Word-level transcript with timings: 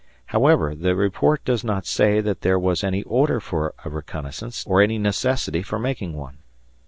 However, 0.33 0.73
the 0.73 0.95
report 0.95 1.45
does 1.45 1.63
not 1.63 1.85
say 1.85 2.21
that 2.21 2.41
there 2.41 2.57
was 2.57 2.83
any 2.83 3.03
order 3.03 3.39
for 3.39 3.75
a 3.85 3.89
reconnaissance, 3.91 4.65
or 4.65 4.81
any 4.81 4.97
necessity 4.97 5.61
for 5.61 5.77
making 5.77 6.13
one. 6.13 6.39